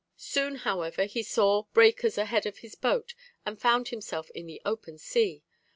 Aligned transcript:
"Soon, 0.17 0.55
however, 0.55 1.05
he 1.05 1.21
saw 1.21 1.65
breakers 1.75 2.17
ahead 2.17 2.47
of 2.47 2.57
his 2.65 2.73
boat, 2.73 3.13
and 3.45 3.61
found 3.61 3.89
himself 3.89 4.31
in 4.31 4.47
the 4.47 4.59
open 4.65 4.97
sea. 4.97 5.43